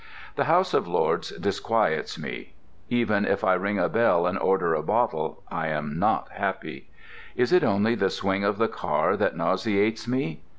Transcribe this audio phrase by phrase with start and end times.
[0.35, 2.53] The House of Lords disquiets me.
[2.89, 6.89] Even if I ring a bell and order a bottle I am not happy.
[7.35, 10.41] Is it only the swing of the car that nauseates me?